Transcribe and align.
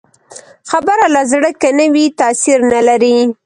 خبره 0.71 1.05
له 1.15 1.21
زړه 1.31 1.49
که 1.61 1.69
نه 1.77 1.85
وي، 1.93 2.05
تاثیر 2.21 2.59
نه 2.71 2.79
لري 2.87 3.17